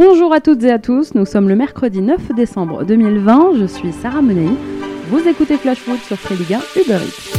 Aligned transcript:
Bonjour 0.00 0.32
à 0.32 0.38
toutes 0.38 0.62
et 0.62 0.70
à 0.70 0.78
tous, 0.78 1.16
nous 1.16 1.26
sommes 1.26 1.48
le 1.48 1.56
mercredi 1.56 2.00
9 2.00 2.32
décembre 2.36 2.84
2020, 2.84 3.54
je 3.58 3.64
suis 3.64 3.90
Sarah 3.90 4.22
Menei. 4.22 4.48
Vous 5.10 5.26
écoutez 5.26 5.56
Flash 5.56 5.78
Food 5.78 5.98
sur 6.06 6.16
Free 6.16 6.36
Liga 6.36 6.60
Uber 6.76 6.98
Eats. 7.04 7.37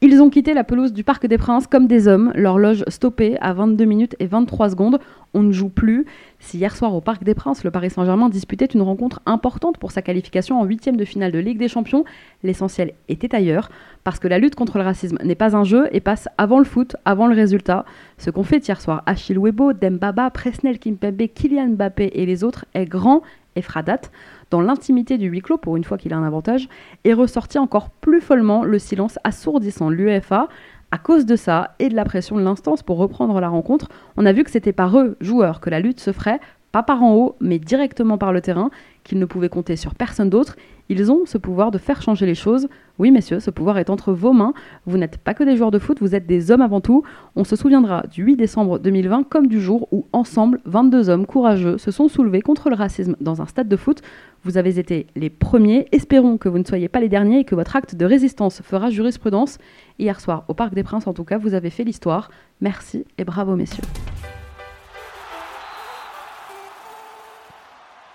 Ils 0.00 0.22
ont 0.22 0.30
quitté 0.30 0.54
la 0.54 0.62
pelouse 0.62 0.92
du 0.92 1.02
Parc 1.02 1.26
des 1.26 1.38
Princes 1.38 1.66
comme 1.66 1.88
des 1.88 2.06
hommes, 2.06 2.30
leur 2.36 2.56
loge 2.56 2.84
stoppée 2.86 3.36
à 3.40 3.52
22 3.52 3.84
minutes 3.84 4.14
et 4.20 4.26
23 4.26 4.70
secondes. 4.70 5.00
On 5.34 5.42
ne 5.42 5.50
joue 5.50 5.70
plus. 5.70 6.06
Si 6.38 6.56
hier 6.56 6.76
soir 6.76 6.94
au 6.94 7.00
Parc 7.00 7.24
des 7.24 7.34
Princes, 7.34 7.64
le 7.64 7.72
Paris 7.72 7.90
Saint-Germain 7.90 8.28
disputait 8.28 8.66
une 8.66 8.82
rencontre 8.82 9.20
importante 9.26 9.76
pour 9.76 9.90
sa 9.90 10.00
qualification 10.00 10.60
en 10.60 10.64
huitième 10.64 10.96
de 10.96 11.04
finale 11.04 11.32
de 11.32 11.40
Ligue 11.40 11.58
des 11.58 11.66
Champions, 11.66 12.04
l'essentiel 12.44 12.94
était 13.08 13.34
ailleurs, 13.34 13.70
parce 14.04 14.20
que 14.20 14.28
la 14.28 14.38
lutte 14.38 14.54
contre 14.54 14.78
le 14.78 14.84
racisme 14.84 15.18
n'est 15.24 15.34
pas 15.34 15.56
un 15.56 15.64
jeu 15.64 15.88
et 15.90 15.98
passe 15.98 16.28
avant 16.38 16.58
le 16.60 16.64
foot, 16.64 16.94
avant 17.04 17.26
le 17.26 17.34
résultat. 17.34 17.84
Ce 18.18 18.30
qu'ont 18.30 18.44
fait 18.44 18.68
hier 18.68 18.80
soir 18.80 19.02
Achille 19.06 19.38
Webo, 19.38 19.72
Dembaba, 19.72 20.30
Presnel 20.30 20.78
Kimpembe, 20.78 21.26
Kylian 21.34 21.70
Mbappé 21.70 22.12
et 22.14 22.24
les 22.24 22.44
autres 22.44 22.66
est 22.72 22.86
grand 22.86 23.22
et 23.56 23.62
fera 23.62 23.82
date 23.82 24.12
dans 24.50 24.60
l'intimité 24.60 25.18
du 25.18 25.28
huis 25.28 25.42
clos, 25.42 25.58
pour 25.58 25.76
une 25.76 25.84
fois 25.84 25.98
qu'il 25.98 26.12
a 26.12 26.16
un 26.16 26.26
avantage, 26.26 26.68
est 27.04 27.12
ressorti 27.12 27.58
encore 27.58 27.90
plus 27.90 28.20
follement 28.20 28.64
le 28.64 28.78
silence 28.78 29.18
assourdissant 29.24 29.90
de 29.90 29.96
l'UEFA. 29.96 30.48
À 30.90 30.96
cause 30.96 31.26
de 31.26 31.36
ça 31.36 31.74
et 31.78 31.90
de 31.90 31.94
la 31.94 32.04
pression 32.04 32.36
de 32.36 32.42
l'instance 32.42 32.82
pour 32.82 32.96
reprendre 32.96 33.40
la 33.40 33.48
rencontre, 33.48 33.88
on 34.16 34.24
a 34.24 34.32
vu 34.32 34.44
que 34.44 34.50
c'était 34.50 34.72
par 34.72 34.98
eux, 34.98 35.16
joueurs, 35.20 35.60
que 35.60 35.68
la 35.68 35.80
lutte 35.80 36.00
se 36.00 36.12
ferait, 36.12 36.40
pas 36.72 36.82
par 36.82 37.02
en 37.02 37.14
haut, 37.14 37.36
mais 37.40 37.58
directement 37.58 38.18
par 38.18 38.32
le 38.32 38.40
terrain, 38.40 38.70
qu'ils 39.04 39.18
ne 39.18 39.24
pouvaient 39.24 39.48
compter 39.48 39.76
sur 39.76 39.94
personne 39.94 40.30
d'autre. 40.30 40.56
Ils 40.90 41.10
ont 41.12 41.26
ce 41.26 41.36
pouvoir 41.38 41.70
de 41.70 41.78
faire 41.78 42.00
changer 42.00 42.24
les 42.24 42.34
choses. 42.34 42.68
Oui, 42.98 43.10
messieurs, 43.10 43.40
ce 43.40 43.50
pouvoir 43.50 43.78
est 43.78 43.90
entre 43.90 44.12
vos 44.12 44.32
mains. 44.32 44.54
Vous 44.86 44.96
n'êtes 44.96 45.18
pas 45.18 45.34
que 45.34 45.44
des 45.44 45.56
joueurs 45.56 45.70
de 45.70 45.78
foot, 45.78 45.98
vous 46.00 46.14
êtes 46.14 46.26
des 46.26 46.50
hommes 46.50 46.62
avant 46.62 46.80
tout. 46.80 47.02
On 47.36 47.44
se 47.44 47.56
souviendra 47.56 48.04
du 48.10 48.22
8 48.22 48.36
décembre 48.36 48.78
2020 48.78 49.28
comme 49.28 49.46
du 49.46 49.60
jour 49.60 49.88
où, 49.92 50.06
ensemble, 50.12 50.60
22 50.64 51.10
hommes 51.10 51.26
courageux 51.26 51.78
se 51.78 51.90
sont 51.90 52.08
soulevés 52.08 52.40
contre 52.40 52.70
le 52.70 52.76
racisme 52.76 53.16
dans 53.20 53.42
un 53.42 53.46
stade 53.46 53.68
de 53.68 53.76
foot. 53.76 54.02
Vous 54.44 54.56
avez 54.56 54.78
été 54.78 55.06
les 55.16 55.30
premiers. 55.30 55.88
Espérons 55.92 56.38
que 56.38 56.48
vous 56.48 56.58
ne 56.58 56.64
soyez 56.64 56.88
pas 56.88 57.00
les 57.00 57.08
derniers 57.08 57.40
et 57.40 57.44
que 57.44 57.54
votre 57.54 57.76
acte 57.76 57.94
de 57.94 58.04
résistance 58.04 58.62
fera 58.62 58.90
jurisprudence. 58.90 59.58
Hier 59.98 60.20
soir, 60.20 60.44
au 60.48 60.54
Parc 60.54 60.74
des 60.74 60.82
Princes, 60.82 61.06
en 61.06 61.12
tout 61.12 61.24
cas, 61.24 61.38
vous 61.38 61.54
avez 61.54 61.70
fait 61.70 61.84
l'histoire. 61.84 62.30
Merci 62.60 63.04
et 63.18 63.24
bravo, 63.24 63.56
messieurs. 63.56 63.84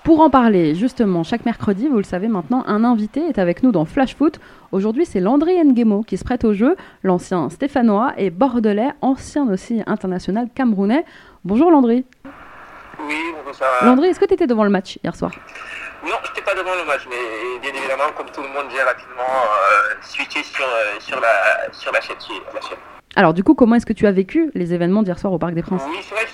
Pour 0.03 0.19
en 0.19 0.29
parler, 0.29 0.75
justement, 0.75 1.23
chaque 1.23 1.45
mercredi, 1.45 1.87
vous 1.87 1.97
le 1.97 2.03
savez 2.03 2.27
maintenant, 2.27 2.63
un 2.67 2.83
invité 2.83 3.21
est 3.21 3.39
avec 3.39 3.63
nous 3.63 3.71
dans 3.71 3.85
Flash 3.85 4.15
Foot. 4.15 4.39
Aujourd'hui, 4.73 5.05
c'est 5.05 5.21
Landry 5.21 5.55
Nguemo 5.63 6.03
qui 6.03 6.17
se 6.17 6.25
prête 6.25 6.43
au 6.43 6.53
jeu, 6.53 6.75
l'ancien 7.03 7.49
stéphanois 7.49 8.13
et 8.17 8.29
bordelais, 8.29 8.89
ancien 9.01 9.47
aussi 9.49 9.81
international 9.87 10.49
camerounais. 10.53 11.05
Bonjour 11.45 11.71
Landry. 11.71 12.03
Oui, 13.07 13.15
bonjour 13.37 13.55
Sarah. 13.55 13.85
Landry, 13.85 14.07
est-ce 14.07 14.19
que 14.19 14.25
tu 14.25 14.33
étais 14.33 14.47
devant 14.47 14.65
le 14.65 14.69
match 14.69 14.99
hier 15.03 15.15
soir? 15.15 15.31
Non, 16.03 16.17
je 16.23 16.29
n'étais 16.29 16.41
pas 16.41 16.53
devant 16.53 16.75
le 16.75 16.83
match, 16.85 17.07
mais 17.09 17.59
bien 17.61 17.71
évidemment, 17.73 18.11
comme 18.17 18.29
tout 18.29 18.41
le 18.41 18.49
monde, 18.49 18.65
j'ai 18.69 18.81
rapidement 18.81 19.23
euh, 19.23 19.95
switché 20.01 20.43
sur, 20.43 20.65
euh, 20.65 20.99
sur, 20.99 21.19
la, 21.19 21.71
sur 21.71 21.91
la 21.93 22.01
chaîne. 22.01 22.17
La 22.53 22.61
chaîne. 22.61 22.77
Alors 23.15 23.33
du 23.33 23.43
coup, 23.43 23.53
comment 23.53 23.75
est-ce 23.75 23.85
que 23.85 23.93
tu 23.93 24.05
as 24.05 24.11
vécu 24.11 24.51
les 24.53 24.73
événements 24.73 25.03
d'hier 25.03 25.17
soir 25.17 25.31
au 25.31 25.37
Parc 25.37 25.53
des 25.53 25.61
Princes? 25.61 25.83
Oui, 25.87 25.99
c'est 26.01 26.15
vrai 26.15 26.25
que 26.25 26.31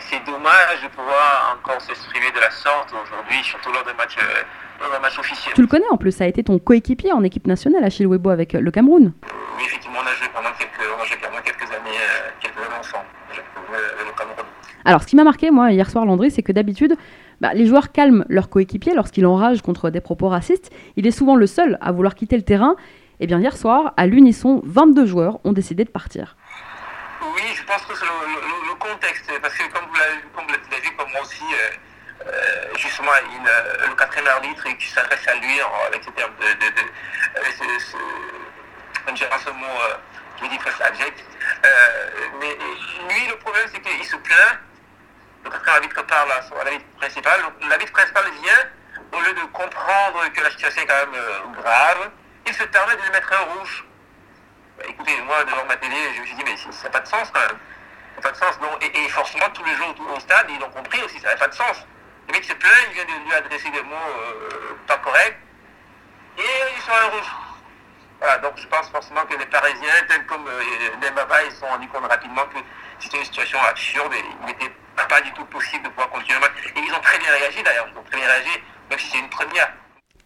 c'est 0.00 0.24
dommage 0.24 0.82
de 0.82 0.88
pouvoir 0.88 1.58
encore 1.58 1.80
s'exprimer 1.80 2.30
de 2.34 2.40
la 2.40 2.50
sorte 2.50 2.92
aujourd'hui, 2.92 3.42
surtout 3.42 3.70
lors 3.72 3.84
d'un 3.84 3.94
match, 3.94 4.16
euh, 4.18 5.00
match 5.00 5.18
officiel. 5.18 5.54
Tu 5.54 5.60
le 5.60 5.66
connais 5.66 5.88
en 5.90 5.96
plus, 5.96 6.12
ça 6.12 6.24
a 6.24 6.26
été 6.28 6.42
ton 6.44 6.58
coéquipier 6.58 7.12
en 7.12 7.22
équipe 7.24 7.46
nationale, 7.46 7.84
Achille 7.84 8.06
Webo, 8.06 8.30
avec 8.30 8.54
le 8.54 8.70
Cameroun. 8.70 9.12
Oui, 9.58 9.64
effectivement, 9.66 9.98
on 10.02 10.06
a 10.06 10.14
joué 10.14 10.28
pendant 10.34 10.52
quelques, 10.58 10.88
on 10.98 11.02
a 11.02 11.04
joué 11.04 11.16
pendant 11.20 11.42
quelques 11.42 11.70
années, 11.70 11.98
euh, 11.98 12.30
quelques 12.40 12.56
années 12.56 12.78
ensemble, 12.78 13.04
le 13.34 14.12
Cameroun. 14.16 14.46
Alors, 14.84 15.02
ce 15.02 15.06
qui 15.08 15.16
m'a 15.16 15.24
marqué, 15.24 15.50
moi, 15.50 15.72
hier 15.72 15.90
soir, 15.90 16.06
Landry, 16.06 16.30
c'est 16.30 16.42
que 16.42 16.52
d'habitude, 16.52 16.96
bah, 17.40 17.54
les 17.54 17.66
joueurs 17.66 17.92
calment 17.92 18.24
leur 18.28 18.48
coéquipier 18.48 18.94
lorsqu'il 18.94 19.26
enrage 19.26 19.62
contre 19.62 19.90
des 19.90 20.00
propos 20.00 20.28
racistes. 20.28 20.70
Il 20.96 21.06
est 21.06 21.10
souvent 21.10 21.36
le 21.36 21.46
seul 21.46 21.78
à 21.80 21.92
vouloir 21.92 22.14
quitter 22.14 22.36
le 22.36 22.42
terrain. 22.42 22.76
Et 23.18 23.24
eh 23.24 23.26
bien, 23.26 23.40
hier 23.40 23.56
soir, 23.56 23.94
à 23.96 24.06
l'unisson, 24.06 24.60
22 24.64 25.06
joueurs 25.06 25.40
ont 25.44 25.52
décidé 25.52 25.84
de 25.84 25.90
partir. 25.90 26.36
Oui, 27.22 27.42
je 27.54 27.64
pense 27.64 27.80
que 27.86 27.96
c'est 27.96 28.04
le, 28.04 28.74
contexte, 28.78 29.30
parce 29.40 29.54
que 29.54 29.62
comme 29.72 29.86
vous 29.88 29.96
l'avez 29.96 30.82
vu, 30.82 30.94
comme 30.96 31.10
moi 31.10 31.22
aussi, 31.22 31.42
euh, 31.42 32.26
euh, 32.26 32.76
justement, 32.76 33.10
euh, 33.10 33.88
le 33.88 33.94
quatrième 33.94 34.28
arbitre 34.28 34.64
qui 34.78 34.88
s'adresse 34.88 35.26
à 35.26 35.34
lui 35.36 35.60
avec 35.88 36.04
ce 36.04 36.10
terme 36.10 36.32
de, 36.38 36.44
de, 36.44 36.70
de 36.70 36.80
ce, 37.48 37.94
ce 39.44 39.50
mot 39.50 40.42
me 40.42 40.48
dit 40.50 40.58
presque 40.58 40.80
abject. 40.82 41.24
mais 42.38 42.58
lui, 43.08 43.28
le 43.28 43.36
problème, 43.36 43.66
c'est 43.72 43.80
qu'il 43.80 44.04
se 44.04 44.16
plaint. 44.16 44.60
Le 45.46 45.52
quatrième 45.52 45.76
arbitre 45.76 46.02
parle 46.06 46.32
à, 46.32 46.42
son, 46.42 46.56
l'arbitre 46.56 46.84
principal. 46.98 47.40
L'arbitre 47.68 47.92
principal 47.92 48.24
vient, 48.42 48.66
au 49.12 49.20
lieu 49.20 49.32
de 49.32 49.44
comprendre 49.52 50.32
que 50.34 50.40
la 50.40 50.50
situation 50.50 50.82
est 50.82 50.86
quand 50.86 51.06
même 51.06 51.22
grave, 51.62 52.10
il 52.46 52.52
se 52.52 52.64
permet 52.64 52.96
de 52.96 53.02
lui 53.02 53.10
mettre 53.10 53.32
un 53.32 53.44
rouge. 53.54 53.84
Bah, 54.76 54.84
écoutez, 54.88 55.20
moi, 55.22 55.44
devant 55.44 55.64
ma 55.66 55.76
télé, 55.76 55.94
je 56.16 56.20
me 56.20 56.26
suis 56.26 56.34
dit, 56.34 56.42
mais 56.44 56.56
ça 56.56 56.82
n'a 56.82 56.90
pas 56.90 56.98
de 56.98 57.06
sens 57.06 57.30
quand 57.32 57.40
même. 57.40 57.58
Ça 58.16 58.22
pas 58.22 58.30
de 58.32 58.36
sens. 58.36 58.58
Et, 58.80 59.08
forcément, 59.08 59.48
tous 59.50 59.62
les 59.62 59.74
jours 59.76 59.94
au 60.16 60.18
stade, 60.18 60.46
ils 60.50 60.58
l'ont 60.58 60.70
compris 60.70 61.00
aussi, 61.04 61.20
ça 61.20 61.28
n'a 61.28 61.36
pas 61.36 61.48
de 61.48 61.54
sens. 61.54 61.86
Le 62.26 62.32
mec 62.32 62.44
se 62.44 62.54
plaint, 62.54 62.72
il 62.88 62.94
vient 62.94 63.04
de 63.04 63.24
lui 63.24 63.34
adresser 63.34 63.70
des 63.70 63.82
mots 63.82 63.94
euh, 63.94 64.76
pas 64.88 64.98
corrects, 64.98 65.38
et 66.38 66.42
ils 66.76 66.82
sont 66.82 66.90
un 66.90 67.08
rouge. 67.16 67.32
Voilà, 68.18 68.38
donc 68.38 68.54
je 68.56 68.66
pense 68.66 68.90
forcément 68.90 69.24
que 69.26 69.36
les 69.36 69.46
Parisiens, 69.46 70.02
tels 70.08 70.26
comme 70.26 70.46
euh, 70.48 71.10
Mbaba, 71.12 71.44
ils 71.44 71.52
se 71.52 71.58
sont 71.58 71.66
rendus 71.66 71.88
compte 71.88 72.10
rapidement 72.10 72.44
que 72.46 72.58
c'était 72.98 73.18
une 73.18 73.24
situation 73.24 73.62
absurde 73.62 74.12
et 74.12 74.24
il 74.48 74.70
pas 75.04 75.20
du 75.20 75.32
tout 75.32 75.44
possible 75.44 75.84
de 75.84 75.88
pouvoir 75.90 76.10
continuer 76.10 76.38
le 76.38 76.40
match. 76.40 76.52
Et 76.74 76.80
ils 76.80 76.92
ont 76.92 77.00
très 77.00 77.18
bien 77.18 77.30
réagi 77.30 77.62
d'ailleurs, 77.62 77.86
ils 77.92 77.98
ont 77.98 78.04
très 78.04 78.16
bien 78.16 78.26
réagi, 78.26 78.58
même 78.90 78.98
si 78.98 79.10
c'est 79.10 79.18
une 79.18 79.28
première. 79.28 79.68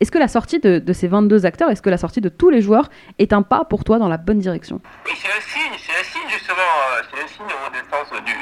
Est-ce 0.01 0.11
que 0.11 0.19
la 0.19 0.29
sortie 0.29 0.61
de, 0.61 0.93
ces 0.95 1.09
22 1.09 1.45
acteurs, 1.45 1.71
est-ce 1.71 1.83
que 1.83 1.91
la 1.91 1.99
sortie 1.99 2.23
de 2.23 2.31
tous 2.31 2.49
les 2.49 2.63
joueurs 2.63 2.89
est 3.19 3.35
un 3.35 3.43
pas 3.43 3.67
pour 3.67 3.85
toi 3.85 3.99
dans 3.99 4.09
la 4.09 4.17
bonne 4.17 4.39
direction? 4.39 4.81
Oui, 5.05 5.13
c'est 5.15 5.29
un 5.29 5.41
signe, 5.43 5.77
c'est 5.79 5.93
un 5.93 6.03
signe 6.03 6.29
justement, 6.31 6.57
euh, 6.57 7.03
c'est 7.11 7.23
un 7.23 7.27
signe 7.27 7.47
de 7.47 7.73
défense 7.77 8.11
du, 8.25 8.33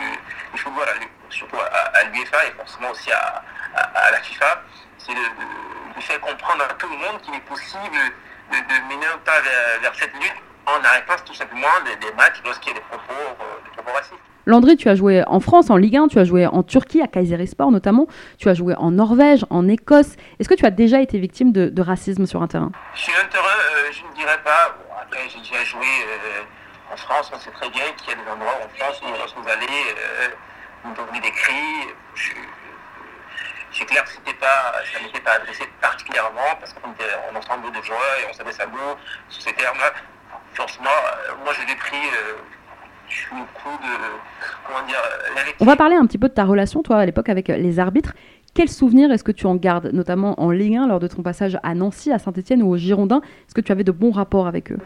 du 0.55 0.59
football, 0.63 0.87
surtout 1.31 1.57
à, 1.57 2.05
l'UEFA 2.05 2.47
et 2.47 2.53
forcément 2.53 2.91
aussi 2.91 3.11
à, 3.11 3.43
la 4.13 4.21
FIFA. 4.21 4.63
C'est 4.99 5.15
de, 5.15 6.01
faire 6.01 6.21
comprendre 6.21 6.63
à 6.63 6.75
tout 6.75 6.89
le 6.89 6.97
monde 6.97 7.21
qu'il 7.23 7.35
est 7.35 7.41
possible 7.41 7.99
de, 8.53 8.95
mener 8.95 9.07
un 9.13 9.19
pas 9.19 9.41
vers, 9.83 9.95
cette 9.97 10.15
lutte 10.15 10.41
en 10.65 10.79
arrêtant 10.85 11.17
tout 11.27 11.35
simplement 11.35 11.67
des, 11.85 12.13
matchs 12.13 12.41
lorsqu'il 12.45 12.73
y 12.73 12.77
a 12.77 12.79
des 12.79 12.87
propos, 12.87 13.13
euh, 13.19 13.65
des 13.65 13.71
propos 13.73 13.93
racistes. 13.93 14.15
Landry, 14.49 14.79
tu 14.79 14.89
as 14.89 14.95
joué 14.95 15.23
en 15.27 15.41
France, 15.41 15.69
en 15.69 15.77
Ligue 15.77 15.99
1, 15.99 16.09
tu 16.09 16.19
as 16.19 16.25
joué 16.25 16.47
en 16.47 16.63
Turquie, 16.63 17.03
à 17.03 17.07
Kayserispor 17.07 17.71
notamment, 17.71 18.07
tu 18.39 18.49
as 18.49 18.55
joué 18.55 18.75
en 18.77 18.93
Norvège, 18.93 19.45
en 19.51 19.69
Écosse. 19.69 20.17
Est-ce 20.41 20.49
que 20.49 20.55
tu 20.55 20.65
as 20.65 20.71
déjà 20.71 21.03
été 21.03 21.19
victime 21.19 21.53
de, 21.53 21.83
racisme 21.83 22.25
sur 22.25 22.41
un 22.41 22.47
terrain? 22.47 22.73
Sur 22.95 23.13
un 23.13 23.29
terrain, 23.29 23.45
euh, 23.45 23.93
je 23.93 24.09
ne 24.09 24.15
dirais 24.17 24.41
pas. 24.43 24.75
j'ai 25.13 25.39
déjà 25.41 25.63
joué 25.65 25.85
euh, 25.85 26.95
en 26.95 26.97
France, 26.97 27.31
on 27.35 27.39
sait 27.39 27.51
très 27.51 27.69
bien 27.69 27.85
qu'il 27.99 28.09
y 28.09 28.13
a 28.13 28.25
des 28.25 28.31
endroits 28.31 28.57
en 28.65 28.69
France 28.79 29.03
où 29.03 29.13
lorsque 29.19 29.37
vous 29.37 29.49
allez, 29.51 29.67
euh, 29.69 30.29
vous 30.83 30.95
donnez 30.95 31.21
des 31.21 31.31
cris. 31.31 31.93
C'est 33.71 33.85
clair 33.85 34.03
que 34.03 34.33
pas, 34.33 34.73
ça 34.91 35.05
n'était 35.05 35.21
pas 35.21 35.33
adressé 35.33 35.65
particulièrement 35.83 36.57
parce 36.59 36.73
qu'on 36.73 36.91
était 36.93 37.05
en 37.31 37.37
ensemble 37.37 37.71
de 37.71 37.83
joueurs 37.85 38.17
et 38.23 38.31
on 38.31 38.33
savait 38.33 38.53
ça 38.53 38.65
beau 38.65 38.97
sous 39.29 39.43
ces 39.43 39.53
termes-là. 39.53 39.93
Forcément, 40.55 40.97
moi 41.45 41.53
je 41.53 41.67
l'ai 41.69 41.77
pris 41.77 42.01
on 45.61 45.65
va 45.65 45.77
parler 45.77 45.97
un 45.97 46.07
petit 46.07 46.19
peu 46.19 46.29
de 46.29 46.35
ta 46.35 46.45
relation, 46.45 46.83
toi, 46.83 46.99
à 46.99 47.07
l'époque, 47.07 47.29
avec 47.29 47.49
les 47.49 47.79
arbitres. 47.79 48.15
Quels 48.55 48.69
souvenirs 48.69 49.11
est-ce 49.13 49.25
que 49.25 49.33
tu 49.33 49.47
en 49.47 49.55
gardes, 49.55 49.91
notamment 49.93 50.41
en 50.41 50.51
Ligue 50.51 50.77
1, 50.77 50.87
lors 50.87 51.01
de 51.01 51.07
ton 51.07 51.23
passage 51.23 51.59
à 51.63 51.75
Nancy, 51.75 52.13
à 52.13 52.19
Saint-Etienne 52.19 52.63
ou 52.63 52.71
au 52.71 52.77
Girondin? 52.77 53.21
Est-ce 53.47 53.55
que 53.55 53.61
tu 53.61 53.73
avais 53.73 53.85
de 53.85 53.93
bons 53.93 54.11
rapports 54.11 54.47
avec 54.47 54.73
eux? 54.73 54.79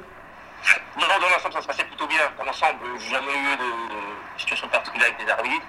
Non, 1.01 1.07
dans 1.21 1.29
l'ensemble, 1.29 1.55
ça 1.55 1.63
se 1.63 1.67
passait 1.67 1.85
plutôt 1.85 2.07
bien. 2.07 2.21
Dans 2.39 2.45
l'ensemble, 2.45 2.79
j'ai 2.99 3.11
jamais 3.11 3.33
eu 3.33 3.57
de 3.57 4.39
situation 4.39 4.69
particulière 4.69 5.09
avec 5.09 5.25
des 5.25 5.33
arbitres. 5.33 5.67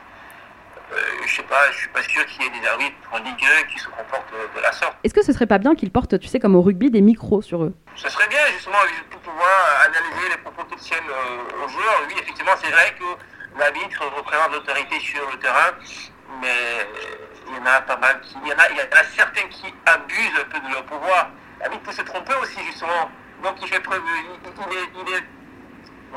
Euh, 0.92 0.96
je 1.26 1.36
sais 1.36 1.44
pas, 1.44 1.72
je 1.72 1.78
suis 1.78 1.90
pas 1.90 2.02
sûr 2.04 2.26
qu'il 2.26 2.44
y 2.44 2.48
ait 2.48 2.60
des 2.62 2.68
arbitres 2.68 2.96
en 3.12 3.18
Ligue 3.18 3.44
1 3.64 3.68
qui 3.72 3.80
se 3.80 3.88
comportent 3.88 4.34
de 4.56 4.62
la 4.62 4.72
sorte. 4.72 4.96
Est-ce 5.04 5.14
que 5.14 5.24
ce 5.24 5.34
serait 5.34 5.48
pas 5.48 5.58
bien 5.58 5.74
qu'ils 5.76 5.92
portent, 5.92 6.20
tu 6.20 6.28
sais, 6.28 6.40
comme 6.40 6.56
au 6.56 6.62
rugby, 6.62 6.92
des 6.92 7.02
micros 7.02 7.42
sur 7.42 7.64
eux? 7.64 7.74
Ce 7.96 8.10
serait 8.10 8.28
bien, 8.28 8.40
justement, 8.54 8.78
pour 9.10 9.22
pouvoir 9.22 9.50
les 10.30 10.38
propos 10.38 10.64
qu'ils 10.66 10.80
tiennent 10.80 11.10
euh, 11.10 11.64
aux 11.64 11.68
joueurs. 11.68 12.02
Oui, 12.08 12.16
effectivement, 12.22 12.54
c'est 12.62 12.72
vrai 12.72 12.96
que 12.98 13.60
l'arbitre 13.60 14.04
représente 14.16 14.52
l'autorité 14.52 15.00
sur 15.00 15.30
le 15.30 15.38
terrain, 15.40 15.72
mais 16.42 16.88
il 17.48 17.56
y 17.56 17.60
en 17.60 17.66
a 17.66 17.82
pas 17.82 17.98
mal 17.98 18.20
qui. 18.22 18.36
Il 18.44 18.50
y 18.50 18.54
en 18.54 18.58
a, 18.58 18.70
il 18.70 18.78
y 18.78 18.82
en 18.82 19.00
a 19.00 19.04
certains 19.16 19.48
qui 19.50 19.74
abusent 19.86 20.40
un 20.40 20.50
peu 20.50 20.60
de 20.60 20.74
leur 20.74 20.84
pouvoir. 20.86 21.30
L'arbitre 21.60 21.84
peut 21.84 21.92
se 21.92 22.02
tromper 22.02 22.34
aussi, 22.42 22.60
justement. 22.66 23.10
Donc 23.44 23.56
il 23.62 23.68
fait 23.68 23.80
preuve. 23.80 24.02
Il, 24.06 24.78
est, 24.78 24.90
il 24.96 25.14
est 25.14 25.24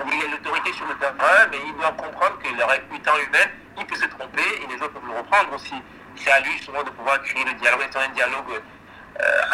il 0.04 0.24
a 0.24 0.30
l'autorité 0.30 0.72
sur 0.72 0.86
le 0.86 0.94
terrain, 0.96 1.46
mais 1.50 1.58
il 1.66 1.74
doit 1.74 1.92
comprendre 1.92 2.38
que 2.38 2.48
leur 2.56 2.72
étant 2.74 3.16
humaine, 3.16 3.50
il 3.78 3.86
peut 3.86 3.96
se 3.96 4.06
tromper 4.06 4.42
et 4.62 4.66
les 4.66 4.76
autres 4.76 4.92
peuvent 4.92 5.08
le 5.08 5.18
reprendre 5.18 5.54
aussi. 5.54 5.74
c'est 6.16 6.30
à 6.30 6.40
lui 6.40 6.52
justement 6.52 6.82
de 6.82 6.90
pouvoir 6.90 7.22
créer 7.22 7.44
le 7.44 7.54
dialogue, 7.54 7.82
étant 7.82 8.00
un 8.00 8.08
dialogue 8.08 8.60
euh. 9.20 9.46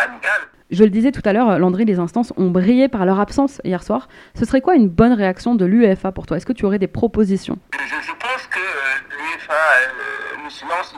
Je 0.71 0.85
le 0.85 0.91
disais 0.91 1.13
tout 1.13 1.21
à 1.27 1.35
l'heure, 1.35 1.59
Landry, 1.59 1.85
les 1.85 1.99
instances 1.99 2.33
ont 2.39 2.49
brillé 2.49 2.89
par 2.89 3.05
leur 3.05 3.21
absence 3.21 3.61
hier 3.63 3.83
soir. 3.83 4.09
Ce 4.35 4.47
serait 4.47 4.63
quoi 4.63 4.75
une 4.75 4.89
bonne 4.89 5.13
réaction 5.13 5.55
de 5.55 5.67
l'UEFA 5.67 6.13
pour 6.13 6.25
toi? 6.25 6.39
Est-ce 6.39 6.47
que 6.47 6.55
tu 6.55 6.65
aurais 6.65 6.79
des 6.79 6.89
propositions? 6.89 7.59
Je, 7.75 8.13
pense 8.13 8.47
que 8.47 8.59
euh, 8.59 9.19
l'UEFA, 9.19 9.53
euh, 9.53 10.45
le 10.45 10.51
silence 10.51 10.95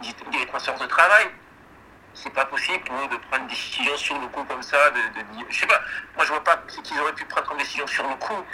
dit 0.00 0.14
des 0.38 0.46
consciences 0.46 0.80
de 0.80 0.86
travail. 0.86 1.26
C'est 2.14 2.32
pas 2.32 2.44
possible 2.44 2.84
pour 2.84 2.94
eux 2.96 3.08
de 3.10 3.16
prendre 3.28 3.42
une 3.42 3.48
décision 3.48 3.96
sur 3.96 4.20
le 4.20 4.28
coup 4.28 4.44
comme 4.44 4.62
ça, 4.62 4.76
de, 4.90 5.20
de, 5.20 5.44
je 5.48 5.58
sais 5.58 5.66
pas, 5.66 5.80
moi 6.14 6.24
je 6.24 6.30
vois 6.30 6.44
pas 6.44 6.62
ce 6.68 6.80
qu'ils 6.82 7.00
auraient 7.00 7.14
pu 7.14 7.24
prendre 7.24 7.48
comme 7.48 7.58
décision 7.58 7.86
sur 7.88 8.04
le 8.04 8.14
coup. 8.14 8.44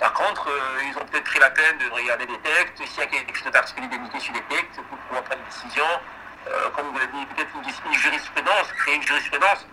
Par 0.00 0.12
contre, 0.14 0.48
euh, 0.48 0.82
ils 0.90 0.96
ont 0.98 1.04
peut-être 1.06 1.24
pris 1.24 1.38
la 1.38 1.50
peine 1.50 1.78
de 1.78 1.94
regarder 1.94 2.26
des 2.26 2.38
textes, 2.38 2.82
s'il 2.84 2.98
y 2.98 3.02
a 3.02 3.06
quelque 3.06 3.38
chose 3.38 3.52
d'articulé 3.52 3.86
sur 4.18 4.34
les 4.34 4.42
textes, 4.42 4.80
pour 4.88 4.98
pouvoir 4.98 5.22
prendre 5.22 5.40
une 5.40 5.46
décision. 5.46 5.84
Euh, 6.46 6.70
comme 6.76 6.86
vous 6.88 6.98
l'avez 6.98 7.12
dit, 7.12 7.26
peut-être 7.34 7.50
une, 7.54 7.92
une, 7.92 7.98
jurisprudence, 7.98 8.72
créer 8.78 8.96
une 8.96 9.02
jurisprudence, 9.02 9.66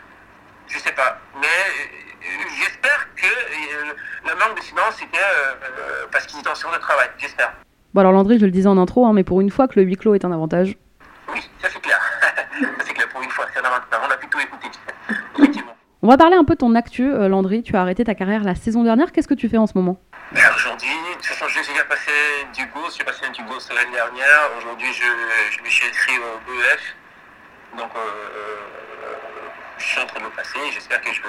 je 0.68 0.76
ne 0.76 0.82
sais 0.82 0.94
pas. 0.94 1.18
Mais 1.36 1.48
euh, 1.48 2.28
j'espère 2.58 3.08
que 3.16 3.28
le 4.30 4.36
manque 4.36 4.58
de 4.58 4.64
silence 4.64 4.96
c'était 4.98 5.18
parce 6.12 6.26
qu'ils 6.28 6.40
étaient 6.40 6.50
en 6.50 6.56
séance 6.56 6.74
de 6.74 6.80
travail, 6.80 7.10
j'espère. 7.18 7.54
Bon 7.94 8.02
alors 8.02 8.14
Landry, 8.14 8.40
je 8.40 8.46
le 8.46 8.52
disais 8.52 8.70
en 8.70 8.78
intro, 8.78 9.06
hein, 9.06 9.14
mais 9.14 9.24
pour 9.24 9.42
une 9.42 9.50
fois 9.50 9.68
que 9.68 9.78
le 9.80 9.86
huis 9.86 9.98
clos 9.98 10.16
est 10.16 10.24
un 10.24 10.32
avantage. 10.32 10.78
Oui, 11.34 11.42
ça 11.62 11.68
c'est 11.72 11.82
clair. 11.82 12.00
ça 12.22 12.68
c'est 12.86 12.94
clair 12.94 13.10
pour 13.10 13.22
une 13.22 13.30
fois, 13.30 13.46
c'est 13.54 13.60
un 13.60 13.66
avantage. 13.66 14.00
On 14.08 14.12
a 14.12 14.18
plutôt 14.18 14.40
écouté, 14.40 14.68
effectivement. 15.38 15.76
On 16.04 16.08
va 16.08 16.18
parler 16.18 16.36
un 16.36 16.44
peu 16.44 16.56
de 16.56 16.58
ton 16.58 16.74
actu, 16.74 17.12
Landry. 17.12 17.62
Tu 17.62 17.76
as 17.76 17.82
arrêté 17.82 18.04
ta 18.04 18.16
carrière 18.16 18.44
la 18.44 18.56
saison 18.56 18.84
dernière. 18.84 19.12
Qu'est-ce 19.12 19.28
que 19.28 19.36
tu 19.36 19.48
fais 19.48 19.58
en 19.58 19.68
ce 19.68 19.74
moment? 19.76 20.02
Ben, 20.34 20.42
Aujourd'hui, 20.56 20.90
de 20.90 21.18
toute 21.18 21.26
façon, 21.28 21.46
j'ai 21.54 21.60
déjà 21.60 21.86
passé 21.86 22.10
du 22.56 22.66
GOS, 22.74 22.98
j'ai 22.98 23.04
passé 23.04 23.22
un 23.30 23.32
du 23.32 23.44
GOS 23.44 23.70
l'année 23.70 23.94
dernière. 23.94 24.50
Aujourd'hui, 24.58 24.88
je, 24.92 25.04
je, 25.56 25.64
me 25.64 25.70
suis 25.70 25.88
inscrit 25.88 26.18
au 26.18 26.40
BEF. 26.50 26.96
Donc, 27.78 27.92
euh, 27.96 28.02
je 29.78 29.86
suis 29.86 30.00
en 30.02 30.08
train 30.08 30.22
de 30.22 30.36
passer. 30.36 30.58
J'espère 30.74 31.02
que 31.02 31.14
je, 31.14 31.22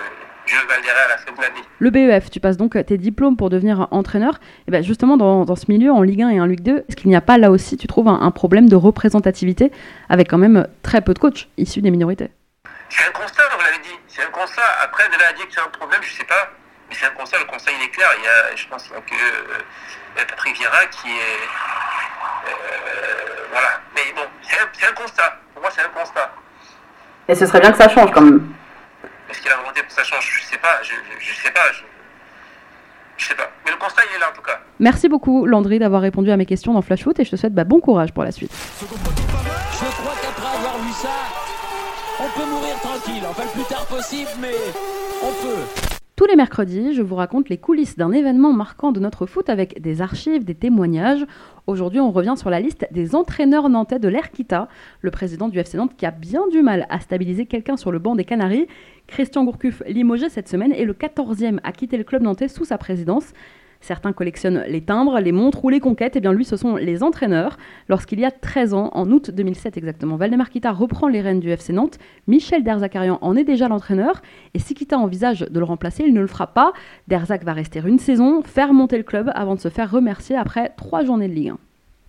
je 0.46 0.56
validerai 0.66 1.00
à 1.04 1.08
la 1.08 1.18
fin 1.18 1.32
de 1.32 1.42
l'année. 1.42 1.66
Le 1.78 1.90
BEF, 1.90 2.30
tu 2.30 2.40
passes 2.40 2.56
donc 2.56 2.82
tes 2.86 2.96
diplômes 2.96 3.36
pour 3.36 3.50
devenir 3.50 3.88
entraîneur. 3.90 4.40
Et 4.68 4.70
ben 4.70 4.82
justement, 4.82 5.18
dans, 5.18 5.44
dans, 5.44 5.56
ce 5.56 5.66
milieu, 5.68 5.92
en 5.92 6.00
Ligue 6.00 6.22
1 6.22 6.30
et 6.30 6.40
en 6.40 6.46
Ligue 6.46 6.62
2, 6.62 6.86
est-ce 6.88 6.96
qu'il 6.96 7.10
n'y 7.10 7.16
a 7.16 7.20
pas 7.20 7.36
là 7.36 7.50
aussi, 7.50 7.76
tu 7.76 7.86
trouves, 7.88 8.08
un, 8.08 8.22
un 8.22 8.30
problème 8.30 8.70
de 8.70 8.76
représentativité 8.76 9.70
avec 10.08 10.30
quand 10.30 10.38
même 10.38 10.66
très 10.80 11.02
peu 11.02 11.12
de 11.12 11.18
coachs 11.18 11.50
issus 11.58 11.82
des 11.82 11.90
minorités? 11.90 12.30
C'est 12.88 13.06
un 13.06 13.12
constat. 13.12 13.51
C'est 14.14 14.22
un 14.22 14.30
constat. 14.30 14.62
Après, 14.82 15.08
de 15.08 15.18
là 15.18 15.28
à 15.30 15.32
dire 15.32 15.48
que 15.48 15.54
c'est 15.54 15.60
un 15.60 15.68
problème, 15.68 16.02
je 16.02 16.12
ne 16.12 16.16
sais 16.18 16.24
pas 16.24 16.50
c'est 16.94 17.06
un 17.06 17.10
conseil, 17.10 17.40
le 17.40 17.46
conseil 17.46 17.74
il 17.78 17.84
est 17.84 17.88
clair. 17.90 18.08
Il 18.18 18.24
y 18.24 18.28
a, 18.28 18.56
je 18.56 18.66
pense 18.68 18.88
que 18.88 19.14
euh, 19.14 20.24
Patrick 20.28 20.56
Vieira 20.56 20.86
qui 20.86 21.08
est. 21.08 21.46
Euh, 22.46 23.46
voilà. 23.50 23.80
Mais 23.94 24.02
bon, 24.14 24.22
c'est 24.42 24.86
un, 24.86 24.92
constat. 24.92 25.38
Pour 25.54 25.62
moi, 25.62 25.70
c'est 25.74 25.82
un 25.82 25.88
constat. 25.88 26.32
Et 27.28 27.34
ce 27.34 27.46
serait 27.46 27.60
bien 27.60 27.72
que 27.72 27.78
ça 27.78 27.88
change 27.88 28.10
quand 28.12 28.20
même. 28.20 28.52
Est-ce 29.30 29.40
qu'il 29.40 29.50
a 29.50 29.56
volonté 29.56 29.80
pour 29.80 29.88
que 29.88 29.94
ça 29.94 30.04
change? 30.04 30.28
Je 30.40 30.44
sais 30.44 30.58
pas. 30.58 30.80
Je, 30.82 30.92
je, 31.18 31.34
sais 31.34 31.50
pas. 31.50 31.72
Je, 31.72 31.82
je 33.16 33.26
sais 33.26 33.34
pas. 33.34 33.50
Mais 33.64 33.70
le 33.70 33.78
constat, 33.78 34.02
il 34.10 34.16
est 34.16 34.18
là 34.18 34.30
en 34.30 34.34
tout 34.34 34.42
cas. 34.42 34.60
Merci 34.80 35.08
beaucoup, 35.08 35.46
Landry, 35.46 35.78
d'avoir 35.78 36.02
répondu 36.02 36.30
à 36.30 36.36
mes 36.36 36.46
questions 36.46 36.74
dans 36.74 36.82
Flash 36.82 37.04
Foot 37.04 37.18
et 37.20 37.24
je 37.24 37.30
te 37.30 37.36
souhaite 37.36 37.54
bah, 37.54 37.64
bon 37.64 37.80
courage 37.80 38.12
pour 38.12 38.24
la 38.24 38.32
suite. 38.32 38.52
Peut 42.34 42.48
mourir 42.50 42.74
tranquille. 42.80 43.22
Enfin, 43.28 43.44
le 43.44 43.50
plus 43.50 43.68
tard 43.68 43.86
possible, 43.86 44.30
mais 44.40 44.54
on 45.22 45.32
peut. 45.42 45.92
Tous 46.16 46.26
les 46.26 46.36
mercredis, 46.36 46.94
je 46.94 47.02
vous 47.02 47.16
raconte 47.16 47.48
les 47.48 47.58
coulisses 47.58 47.96
d'un 47.96 48.12
événement 48.12 48.52
marquant 48.52 48.92
de 48.92 49.00
notre 49.00 49.26
foot 49.26 49.48
avec 49.48 49.80
des 49.80 50.02
archives, 50.02 50.44
des 50.44 50.54
témoignages. 50.54 51.26
Aujourd'hui, 51.66 52.00
on 52.00 52.10
revient 52.10 52.34
sur 52.36 52.50
la 52.50 52.60
liste 52.60 52.86
des 52.92 53.14
entraîneurs 53.14 53.68
nantais 53.68 53.98
de 53.98 54.08
l'Erquita, 54.08 54.68
le 55.00 55.10
président 55.10 55.48
du 55.48 55.58
FC 55.58 55.76
Nantes 55.78 55.96
qui 55.96 56.06
a 56.06 56.10
bien 56.10 56.46
du 56.48 56.62
mal 56.62 56.86
à 56.90 57.00
stabiliser 57.00 57.46
quelqu'un 57.46 57.76
sur 57.76 57.90
le 57.92 57.98
banc 57.98 58.14
des 58.14 58.24
Canaries. 58.24 58.66
Christian 59.06 59.44
Gourcuff, 59.44 59.82
limogé 59.86 60.28
cette 60.28 60.48
semaine, 60.48 60.72
est 60.72 60.84
le 60.84 60.92
14e 60.92 61.58
à 61.64 61.72
quitter 61.72 61.96
le 61.96 62.04
club 62.04 62.22
nantais 62.22 62.48
sous 62.48 62.64
sa 62.64 62.78
présidence. 62.78 63.32
Certains 63.82 64.12
collectionnent 64.12 64.64
les 64.68 64.80
timbres, 64.80 65.18
les 65.18 65.32
montres 65.32 65.64
ou 65.64 65.68
les 65.68 65.80
conquêtes. 65.80 66.16
Et 66.16 66.18
eh 66.18 66.20
bien 66.22 66.32
lui, 66.32 66.44
ce 66.44 66.56
sont 66.56 66.76
les 66.76 67.02
entraîneurs. 67.02 67.58
Lorsqu'il 67.88 68.20
y 68.20 68.24
a 68.24 68.30
13 68.30 68.72
ans, 68.72 68.90
en 68.94 69.10
août 69.10 69.30
2007 69.30 69.76
exactement, 69.76 70.16
Valdemar 70.16 70.48
Kita 70.48 70.72
reprend 70.72 71.08
les 71.08 71.20
rênes 71.20 71.40
du 71.40 71.50
FC 71.50 71.72
Nantes. 71.72 71.98
Michel 72.26 72.64
Derzakarian 72.64 73.18
en 73.20 73.36
est 73.36 73.44
déjà 73.44 73.68
l'entraîneur. 73.68 74.22
Et 74.54 74.58
si 74.58 74.74
Kita 74.74 74.96
envisage 74.96 75.40
de 75.40 75.58
le 75.58 75.64
remplacer, 75.64 76.04
il 76.06 76.14
ne 76.14 76.20
le 76.20 76.26
fera 76.26 76.46
pas. 76.46 76.72
Derzak 77.08 77.44
va 77.44 77.52
rester 77.52 77.82
une 77.84 77.98
saison, 77.98 78.42
faire 78.42 78.72
monter 78.72 78.96
le 78.96 79.04
club 79.04 79.30
avant 79.34 79.54
de 79.56 79.60
se 79.60 79.68
faire 79.68 79.90
remercier 79.90 80.36
après 80.36 80.72
trois 80.76 81.04
journées 81.04 81.28
de 81.28 81.34
Ligue 81.34 81.50
1. 81.50 81.58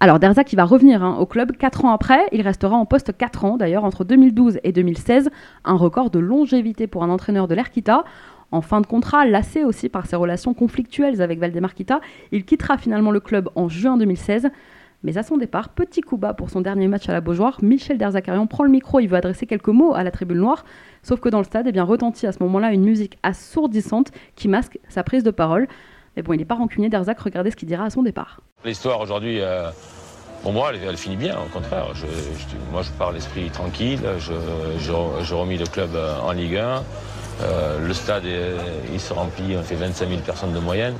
Alors 0.04 0.20
Derzak, 0.20 0.52
il 0.52 0.58
va 0.58 0.66
revenir 0.66 1.02
hein, 1.02 1.16
au 1.18 1.26
club 1.26 1.54
4 1.56 1.86
ans 1.86 1.94
après. 1.94 2.28
Il 2.34 2.42
restera 2.42 2.76
en 2.76 2.86
poste 2.86 3.16
4 3.18 3.46
ans 3.46 3.56
d'ailleurs 3.56 3.86
entre 3.86 4.04
2012 4.04 4.60
et 4.64 4.74
2016. 4.74 5.30
Un 5.64 5.76
record 5.76 6.10
de 6.10 6.20
longévité 6.20 6.88
pour 6.88 7.06
un 7.06 7.10
entraîneur 7.10 7.48
de 7.48 7.56
l'Erquita. 7.56 8.04
En 8.54 8.62
fin 8.62 8.82
de 8.82 8.86
contrat, 8.86 9.26
lassé 9.26 9.64
aussi 9.64 9.90
par 9.90 10.06
ses 10.06 10.16
relations 10.16 10.54
conflictuelles 10.54 11.24
avec 11.24 11.40
Valdemar 11.40 11.74
Kita, 11.74 12.02
il 12.32 12.46
quittera 12.46 12.78
finalement 12.78 13.10
le 13.10 13.20
club 13.20 13.50
en 13.56 13.68
juin 13.68 13.98
2016. 13.98 14.52
Mais 15.02 15.18
à 15.18 15.24
son 15.24 15.38
départ, 15.38 15.70
petit 15.70 16.02
coup 16.02 16.18
bas 16.18 16.36
pour 16.36 16.52
son 16.52 16.62
dernier 16.62 16.88
match 16.88 17.10
à 17.10 17.14
la 17.14 17.20
Beaujoire, 17.20 17.58
Michel 17.64 17.98
Derzakarian 17.98 18.46
prend 18.46 18.64
le 18.64 18.70
micro, 18.70 19.00
il 19.00 19.08
veut 19.08 19.18
adresser 19.18 19.48
quelques 19.48 19.70
mots 19.70 19.96
à 19.96 20.04
la 20.04 20.12
tribune 20.12 20.38
noire, 20.38 20.66
sauf 21.02 21.20
que 21.20 21.30
dans 21.30 21.40
le 21.40 21.46
stade, 21.46 21.66
eh 21.68 21.72
bien, 21.72 21.84
retentit 21.84 22.28
à 22.28 22.32
ce 22.32 22.44
moment-là 22.44 22.72
une 22.72 22.84
musique 22.84 23.18
assourdissante 23.24 24.12
qui 24.36 24.48
masque 24.48 24.78
sa 24.88 25.02
prise 25.04 25.24
de 25.24 25.32
parole. 25.32 25.68
Mais 26.16 26.22
bon, 26.22 26.34
il 26.34 26.38
n'est 26.38 26.46
pas 26.46 26.54
rancunier 26.54 26.90
Derzak, 26.90 27.20
regardez 27.22 27.50
ce 27.50 27.56
qu'il 27.56 27.68
dira 27.68 27.86
à 27.86 27.90
son 27.90 28.04
départ. 28.04 28.42
L'histoire 28.64 29.02
aujourd'hui, 29.02 29.42
euh, 29.42 29.72
pour 30.44 30.54
moi, 30.54 30.72
elle, 30.76 30.96
finit 30.96 31.18
bien, 31.18 31.38
au 31.40 31.50
contraire. 31.52 31.88
moi, 32.72 32.84
je 32.84 32.92
pars 33.00 33.12
l'esprit 33.12 33.50
tranquille, 33.50 34.00
je, 34.20 35.34
remis 35.34 35.58
le 35.58 35.66
club 35.66 35.90
euh, 35.96 36.20
en 36.20 36.34
Ligue 36.34 36.58
1. 36.58 36.84
Euh, 37.44 37.86
le 37.86 37.94
stade, 37.94 38.24
il 38.92 39.00
se 39.00 39.14
remplit, 39.14 39.56
on 39.58 39.64
fait 39.64 39.76
25 39.76 40.10
000 40.10 40.22
personnes 40.22 40.54
de 40.54 40.60
moyenne. 40.60 40.96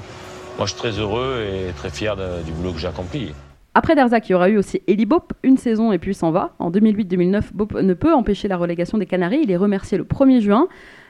Moi, 0.58 0.68
je 0.68 0.74
suis 0.74 0.80
très 0.80 0.92
heureux 0.92 1.46
et 1.48 1.72
très 1.74 1.90
fier 1.90 2.16
du 2.46 2.52
boulot 2.52 2.74
que 2.74 2.80
j'ai 2.80 2.88
accompli. 2.88 3.34
Après 3.76 3.96
Derzak, 3.96 4.30
il 4.30 4.34
y 4.34 4.36
aura 4.36 4.50
eu 4.50 4.58
aussi 4.58 4.84
Eli 4.88 5.08
Bop, 5.08 5.34
une 5.42 5.58
saison 5.58 5.92
et 5.92 5.98
puis 5.98 6.14
s'en 6.14 6.30
va. 6.30 6.52
En 6.60 6.70
2008-2009, 6.70 7.42
Bop 7.54 7.74
ne 7.74 7.94
peut 7.96 8.14
empêcher 8.14 8.48
la 8.48 8.58
relégation 8.58 9.00
des 9.00 9.08
Canaries. 9.08 9.42
Il 9.44 9.52
est 9.52 9.58
remercié 9.58 9.98
le 9.98 10.04
1er 10.04 10.42
juin. 10.42 10.68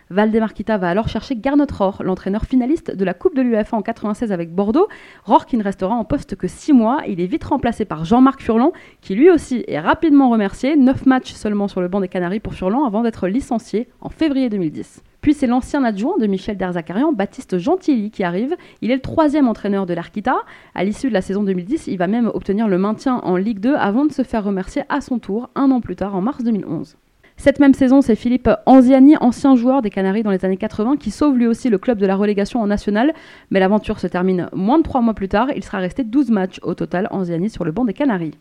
Valdemar 0.10 0.54
Kita 0.54 0.78
va 0.78 0.90
alors 0.90 1.08
chercher 1.08 1.36
Garnot 1.36 1.66
Rohr, 1.72 2.04
l'entraîneur 2.04 2.46
finaliste 2.46 2.96
de 2.96 3.06
la 3.06 3.14
Coupe 3.14 3.36
de 3.36 3.42
l'UEFA 3.42 3.78
en 3.78 3.82
96 3.82 4.32
avec 4.32 4.54
Bordeaux. 4.54 4.88
Rohr 5.24 5.46
qui 5.46 5.58
ne 5.58 5.64
restera 5.64 5.96
en 5.96 6.06
poste 6.06 6.36
que 6.36 6.48
6 6.48 6.74
mois. 6.74 7.02
Il 7.08 7.22
est 7.22 7.26
vite 7.26 7.44
remplacé 7.44 7.86
par 7.86 8.06
Jean-Marc 8.06 8.42
Furlan, 8.42 8.74
qui 9.02 9.16
lui 9.16 9.30
aussi 9.30 9.64
est 9.68 9.80
rapidement 9.80 10.30
remercié. 10.30 10.76
9 10.76 11.06
matchs 11.06 11.34
seulement 11.34 11.68
sur 11.68 11.82
le 11.82 11.88
banc 11.88 12.02
des 12.02 12.08
Canaries 12.08 12.40
pour 12.40 12.54
Furlan 12.54 12.86
avant 12.86 13.02
d'être 13.02 13.28
licencié 13.28 13.88
en 14.02 14.10
février 14.10 14.50
2010. 14.50 15.04
Puis 15.22 15.34
c'est 15.34 15.48
l'ancien 15.48 15.86
adjoint 15.86 16.18
de 16.18 16.28
Michel 16.28 16.58
Derzakarian, 16.58 17.14
Baptiste 17.14 17.58
Gentilly, 17.58 18.12
qui 18.12 18.26
arrive. 18.26 18.58
Il 18.82 18.92
est 18.92 18.96
le 18.96 19.02
troisième 19.02 19.48
entraîneur 19.48 19.86
de 19.86 19.94
l'Arquita. 19.94 20.36
À 20.76 20.84
l'issue 20.84 21.08
de 21.08 21.14
la 21.14 21.22
saison 21.22 21.44
2010, 21.44 21.88
il 21.88 21.98
va 21.98 22.08
même 22.08 22.30
obtenir 22.34 22.68
le 22.68 22.78
maintien 22.78 23.22
en 23.24 23.38
Ligue 23.38 23.60
2 23.60 23.74
avant 23.74 24.06
de 24.06 24.12
se 24.12 24.24
faire 24.24 24.44
remercier 24.44 24.84
à 24.90 25.00
son 25.00 25.20
tour 25.20 25.50
un 25.56 25.72
an 25.72 25.80
plus 25.80 25.96
tard, 25.96 26.14
en 26.14 26.22
mars 26.22 26.44
2011. 26.44 26.98
Cette 27.44 27.60
même 27.60 27.74
saison, 27.74 28.00
c'est 28.00 28.16
Philippe 28.16 28.50
Anziani, 28.66 29.18
ancien 29.18 29.58
joueur 29.58 29.82
des 29.82 29.90
Canaries 29.90 30.24
dans 30.24 30.32
les 30.32 30.46
années 30.46 30.56
80, 30.56 30.96
qui 30.96 31.12
sauve 31.12 31.38
lui 31.38 31.46
aussi 31.46 31.68
le 31.68 31.78
club 31.78 31.98
de 31.98 32.06
la 32.06 32.16
relégation 32.16 32.62
en 32.62 32.68
national. 32.68 33.14
Mais 33.52 33.60
l'aventure 33.60 34.00
se 34.00 34.08
termine 34.08 34.48
moins 34.54 34.78
de 34.78 34.84
trois 34.84 35.02
mois 35.02 35.14
plus 35.14 35.28
tard. 35.28 35.50
Il 35.54 35.62
sera 35.62 35.80
resté 35.80 36.06
12 36.06 36.30
matchs 36.32 36.62
au 36.64 36.74
total, 36.74 37.10
Anziani, 37.12 37.50
sur 37.50 37.66
le 37.66 37.74
banc 37.74 37.84
des 37.84 37.92
Canaries. 37.92 38.32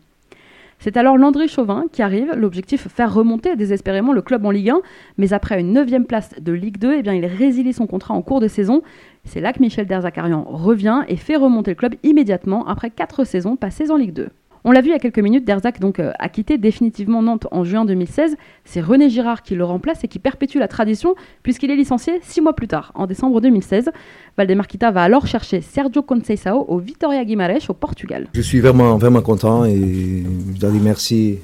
C'est 0.79 0.95
alors 0.95 1.17
Landry 1.17 1.49
Chauvin 1.49 1.83
qui 1.91 2.01
arrive, 2.01 2.31
l'objectif 2.33 2.87
faire 2.87 3.13
remonter 3.13 3.57
désespérément 3.57 4.13
le 4.13 4.21
club 4.21 4.45
en 4.45 4.51
Ligue 4.51 4.69
1, 4.69 4.79
mais 5.17 5.33
après 5.33 5.59
une 5.59 5.73
9 5.73 6.07
place 6.07 6.29
de 6.39 6.53
Ligue 6.53 6.77
2, 6.77 6.95
eh 6.99 7.01
bien, 7.01 7.13
il 7.13 7.25
résilie 7.25 7.73
son 7.73 7.87
contrat 7.87 8.13
en 8.13 8.21
cours 8.21 8.39
de 8.39 8.47
saison. 8.47 8.83
C'est 9.25 9.41
là 9.41 9.51
que 9.51 9.59
Michel 9.59 9.85
Derzakarian 9.85 10.45
revient 10.47 11.01
et 11.09 11.17
fait 11.17 11.35
remonter 11.35 11.71
le 11.71 11.75
club 11.75 11.95
immédiatement 12.03 12.65
après 12.67 12.89
4 12.89 13.25
saisons 13.25 13.57
passées 13.57 13.91
en 13.91 13.97
Ligue 13.97 14.13
2. 14.13 14.29
On 14.65 14.71
l'a 14.71 14.79
vu 14.79 14.87
il 14.87 14.91
y 14.91 14.95
a 14.95 14.99
quelques 14.99 15.19
minutes, 15.19 15.45
Derzak 15.45 15.81
donc, 15.81 15.99
euh, 15.99 16.13
a 16.19 16.29
quitté 16.29 16.57
définitivement 16.57 17.21
Nantes 17.21 17.47
en 17.51 17.65
juin 17.65 17.83
2016. 17.83 18.37
C'est 18.63 18.79
René 18.79 19.09
Girard 19.09 19.43
qui 19.43 19.55
le 19.55 19.65
remplace 19.65 20.05
et 20.05 20.07
qui 20.07 20.19
perpétue 20.19 20.57
la 20.57 20.69
tradition 20.69 21.15
puisqu'il 21.43 21.69
est 21.69 21.75
licencié 21.75 22.21
six 22.21 22.39
mois 22.39 22.55
plus 22.55 22.69
tard, 22.69 22.93
en 22.95 23.05
décembre 23.05 23.41
2016. 23.41 23.89
Valdemar 24.37 24.67
Kita 24.67 24.91
va 24.91 25.03
alors 25.03 25.27
chercher 25.27 25.59
Sergio 25.59 26.01
Conceição 26.01 26.63
au 26.69 26.79
Vitoria 26.79 27.25
Guimarães 27.25 27.69
au 27.69 27.73
Portugal. 27.73 28.27
Je 28.33 28.39
suis 28.41 28.61
vraiment, 28.61 28.97
vraiment 28.97 29.21
content 29.21 29.65
et 29.65 30.23
je 30.55 30.59
dois 30.59 30.71
dire 30.71 30.81
merci, 30.81 31.39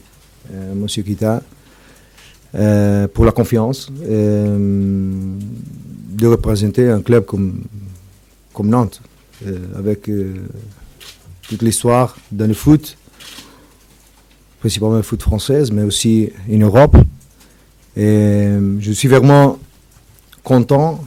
euh, 0.53 0.73
Monsieur 0.75 1.03
Kita, 1.03 1.43
euh, 2.55 3.09
pour 3.09 3.25
la 3.25 3.33
confiance 3.33 3.91
de 3.91 5.19
représenter 6.25 6.89
un 6.89 7.01
club 7.01 7.25
comme, 7.25 7.63
comme 8.53 8.69
Nantes, 8.69 9.01
avec 9.77 10.09
toute 11.49 11.61
l'histoire 11.63 12.15
dans 12.31 12.47
le 12.47 12.53
foot 12.53 12.97
principalement 14.59 14.95
le 14.95 15.01
foot 15.01 15.21
française, 15.21 15.71
mais 15.71 15.83
aussi 15.83 16.31
en 16.51 16.57
Europe. 16.57 16.97
Et 17.95 18.03
euh, 18.05 18.79
je 18.79 18.91
suis 18.91 19.07
vraiment 19.07 19.57
content 20.43 20.99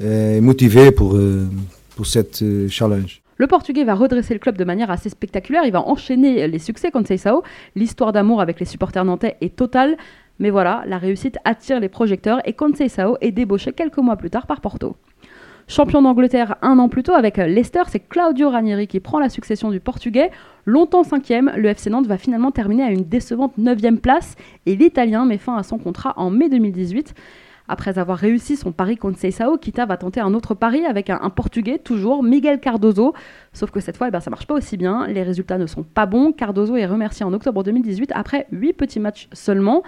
et 0.00 0.40
motivé 0.40 0.90
pour, 0.90 1.14
euh, 1.14 1.48
pour 1.96 2.06
cette 2.06 2.42
euh, 2.42 2.68
challenge. 2.68 3.20
Le 3.36 3.46
Portugais 3.46 3.84
va 3.84 3.94
redresser 3.94 4.34
le 4.34 4.40
club 4.40 4.56
de 4.56 4.64
manière 4.64 4.90
assez 4.90 5.08
spectaculaire, 5.08 5.62
il 5.64 5.72
va 5.72 5.82
enchaîner 5.82 6.46
les 6.48 6.58
succès 6.58 6.90
contre 6.90 7.16
Sao. 7.16 7.42
L'histoire 7.74 8.12
d'amour 8.12 8.40
avec 8.40 8.60
les 8.60 8.66
supporters 8.66 9.04
nantais 9.04 9.36
est 9.40 9.56
totale, 9.56 9.96
mais 10.38 10.50
voilà, 10.50 10.84
la 10.86 10.98
réussite 10.98 11.38
attire 11.44 11.80
les 11.80 11.88
projecteurs 11.88 12.40
et 12.44 12.54
Sao 12.88 13.16
est 13.20 13.32
débauché 13.32 13.72
quelques 13.72 13.98
mois 13.98 14.16
plus 14.16 14.30
tard 14.30 14.46
par 14.46 14.60
Porto. 14.60 14.96
Champion 15.68 16.02
d'Angleterre 16.02 16.56
un 16.62 16.78
an 16.78 16.88
plus 16.88 17.02
tôt 17.02 17.14
avec 17.14 17.36
Leicester, 17.36 17.82
c'est 17.88 18.00
Claudio 18.00 18.50
Ranieri 18.50 18.86
qui 18.86 19.00
prend 19.00 19.18
la 19.18 19.28
succession 19.28 19.70
du 19.70 19.80
Portugais. 19.80 20.30
Longtemps 20.64 21.02
cinquième, 21.02 21.50
le 21.56 21.68
FC 21.68 21.90
Nantes 21.90 22.06
va 22.06 22.18
finalement 22.18 22.52
terminer 22.52 22.84
à 22.84 22.90
une 22.90 23.04
décevante 23.04 23.58
neuvième 23.58 23.98
place 23.98 24.36
et 24.64 24.76
l'Italien 24.76 25.24
met 25.24 25.38
fin 25.38 25.56
à 25.56 25.64
son 25.64 25.76
contrat 25.76 26.14
en 26.16 26.30
mai 26.30 26.48
2018. 26.48 27.14
Après 27.66 27.98
avoir 27.98 28.18
réussi 28.18 28.56
son 28.56 28.70
pari 28.70 28.96
contre 28.96 29.18
Seisao, 29.18 29.56
Kita 29.56 29.86
va 29.86 29.96
tenter 29.96 30.20
un 30.20 30.34
autre 30.34 30.54
pari 30.54 30.84
avec 30.84 31.10
un, 31.10 31.30
Portugais, 31.30 31.78
toujours 31.78 32.22
Miguel 32.22 32.60
Cardozo. 32.60 33.12
Sauf 33.52 33.70
que 33.70 33.80
cette 33.80 33.96
fois, 33.96 34.08
eh 34.08 34.10
ben, 34.10 34.20
ça 34.20 34.30
marche 34.30 34.46
pas 34.46 34.54
aussi 34.54 34.76
bien. 34.76 35.06
Les 35.06 35.22
résultats 35.22 35.58
ne 35.58 35.66
sont 35.66 35.82
pas 35.82 36.06
bons. 36.06 36.32
Cardozo 36.32 36.76
est 36.76 36.86
remercié 36.86 37.24
en 37.24 37.32
octobre 37.32 37.64
2018 37.64 38.12
après 38.14 38.46
8 38.52 38.72
petits 38.74 39.00
matchs 39.00 39.28
seulement. 39.32 39.82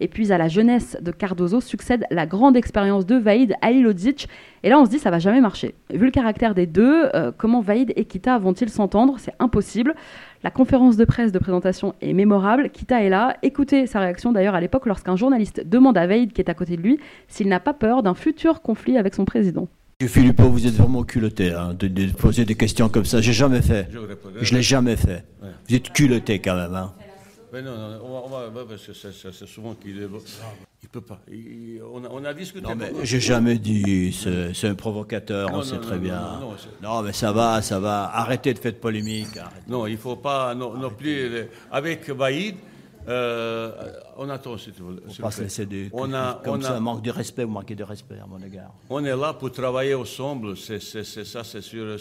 Et 0.00 0.08
puis 0.08 0.32
à 0.32 0.38
la 0.38 0.48
jeunesse 0.48 0.96
de 1.00 1.10
Cardozo 1.12 1.60
succède 1.60 2.04
la 2.10 2.26
grande 2.26 2.56
expérience 2.56 3.06
de 3.06 3.16
Vaïd 3.16 3.54
Alilodzic. 3.60 4.28
Et 4.62 4.70
là, 4.70 4.78
on 4.78 4.84
se 4.84 4.90
dit, 4.90 4.98
ça 4.98 5.10
va 5.10 5.18
jamais 5.18 5.40
marcher. 5.40 5.74
Vu 5.92 6.06
le 6.06 6.10
caractère 6.10 6.54
des 6.54 6.66
deux, 6.66 7.08
euh, 7.14 7.32
comment 7.36 7.60
Vaïd 7.60 7.92
et 7.96 8.06
Kita 8.06 8.38
vont-ils 8.38 8.70
s'entendre? 8.70 9.16
C'est 9.18 9.34
impossible. 9.38 9.94
La 10.42 10.50
conférence 10.50 10.96
de 10.96 11.04
presse 11.04 11.32
de 11.32 11.38
présentation 11.38 11.94
est 12.00 12.14
mémorable. 12.14 12.70
Kita 12.70 13.02
est 13.02 13.10
là. 13.10 13.36
Écoutez 13.42 13.86
sa 13.86 14.00
réaction 14.00 14.32
d'ailleurs 14.32 14.54
à 14.54 14.60
l'époque 14.60 14.86
lorsqu'un 14.86 15.16
journaliste 15.16 15.62
demande 15.66 15.98
à 15.98 16.06
Vaïd, 16.06 16.32
qui 16.32 16.40
est 16.40 16.50
à 16.50 16.54
côté 16.54 16.76
de 16.76 16.82
lui, 16.82 16.98
s'il 17.28 17.48
n'a 17.48 17.60
pas 17.60 17.74
peur 17.74 18.02
d'un 18.02 18.14
futur 18.14 18.62
conflit 18.62 18.96
avec 18.96 19.14
son 19.14 19.24
président. 19.24 19.68
Philippe, 20.08 20.40
vous 20.40 20.66
êtes 20.66 20.74
vraiment 20.74 21.02
culotté 21.02 21.52
hein, 21.52 21.74
de, 21.78 22.10
poser 22.12 22.46
des 22.46 22.54
questions 22.54 22.88
comme 22.88 23.04
ça. 23.04 23.20
J'ai 23.20 23.34
jamais 23.34 23.60
fait. 23.60 23.86
Je 24.40 24.54
l'ai 24.54 24.62
jamais 24.62 24.96
fait. 24.96 25.24
Vous 25.68 25.74
êtes 25.74 25.92
culotté 25.92 26.38
quand 26.38 26.56
même. 26.56 26.74
Hein. 26.74 26.92
Mais 27.52 27.62
non, 27.62 27.76
non 27.76 28.00
on 28.04 28.28
va, 28.28 28.46
on 28.48 28.50
va, 28.50 28.64
parce 28.64 28.86
que 28.86 28.92
c'est 28.92 29.46
souvent 29.46 29.74
qu'il 29.74 30.00
est. 30.02 30.08
Il 30.82 30.88
peut 30.88 31.00
pas. 31.00 31.20
on, 31.28 32.04
a, 32.04 32.08
on, 32.10 32.24
a, 32.24 32.32
discuté. 32.32 32.66
Non, 32.66 32.74
mais 32.74 32.92
j'ai 33.02 33.20
jamais 33.20 33.58
dit. 33.58 34.12
C'est 34.54 34.68
un 34.68 34.74
provocateur, 34.74 35.50
on 35.52 35.62
sait 35.62 35.78
très 35.78 35.98
bien. 35.98 36.40
Non, 36.82 37.02
mais 37.02 37.12
ça 37.12 37.32
va, 37.32 37.60
ça 37.62 37.80
va. 37.80 38.10
Arrêtez 38.14 38.54
de 38.54 38.58
faire 38.58 38.72
de 38.72 38.78
polémique. 38.78 39.38
Non, 39.68 39.86
il 39.86 39.98
faut 39.98 40.16
pas 40.16 40.54
non, 40.54 40.90
plus. 40.90 41.48
Avec 41.70 42.10
Baïd, 42.10 42.56
euh, 43.08 43.72
on 44.16 44.28
attend, 44.28 44.58
s'il 44.58 44.72
vous 44.74 44.94
plaît. 44.94 45.02
On 45.18 45.22
pas 45.22 45.30
se 45.30 45.42
laisser 45.42 45.66
des. 45.66 45.88
On 45.92 46.12
a, 46.12 46.40
comme 46.44 46.60
on 46.60 46.62
ça, 46.62 46.78
manque 46.80 47.02
de 47.02 47.10
respect, 47.10 47.44
vous 47.44 47.52
manquez 47.52 47.74
de 47.74 47.84
respect 47.84 48.18
à 48.22 48.26
mon 48.26 48.40
égard. 48.42 48.74
On 48.88 49.04
est 49.04 49.16
là 49.16 49.34
pour 49.34 49.50
travailler 49.50 49.94
ensemble, 49.94 50.56
c'est 50.56 50.80
ça, 50.80 51.44
c'est 51.44 51.62
sûr. 51.62 51.96